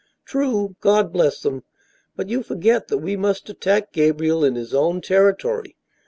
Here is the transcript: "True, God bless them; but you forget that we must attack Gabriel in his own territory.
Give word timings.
"True, 0.25 0.75
God 0.79 1.13
bless 1.13 1.41
them; 1.43 1.61
but 2.15 2.27
you 2.27 2.41
forget 2.41 2.87
that 2.87 2.97
we 2.97 3.15
must 3.15 3.51
attack 3.51 3.91
Gabriel 3.93 4.43
in 4.43 4.55
his 4.55 4.73
own 4.73 4.99
territory. 4.99 5.77